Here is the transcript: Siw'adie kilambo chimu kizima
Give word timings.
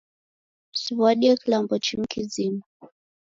Siw'adie 0.79 1.33
kilambo 1.41 1.75
chimu 1.85 2.05
kizima 2.13 2.63